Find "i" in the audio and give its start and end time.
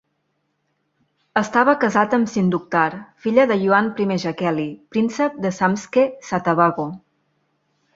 4.19-4.21